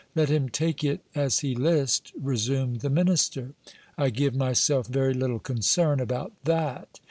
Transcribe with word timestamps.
Let 0.15 0.29
him 0.29 0.49
take 0.49 0.83
it 0.83 1.01
as 1.13 1.41
he 1.41 1.53
list, 1.53 2.11
resumed 2.19 2.79
the 2.81 2.89
minister; 2.89 3.53
I 3.99 4.09
give 4.09 4.33
myself 4.33 4.87
very 4.87 5.13
little 5.13 5.37
concern 5.37 5.99
about 5.99 6.33
that. 6.45 6.99